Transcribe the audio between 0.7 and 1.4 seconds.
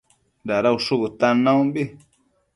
ushu bëtan